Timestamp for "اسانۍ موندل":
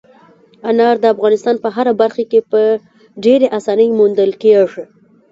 3.59-4.31